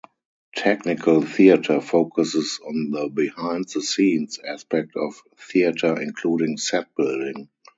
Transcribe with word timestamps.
Technical 0.55 1.21
theatre 1.21 1.79
focuses 1.79 2.59
on 2.65 2.89
the 2.89 3.07
"behind-the-scenes" 3.07 4.39
aspect 4.39 4.95
of 4.95 5.21
theatre 5.37 6.01
including 6.01 6.57
set 6.57 6.87
building. 6.95 7.49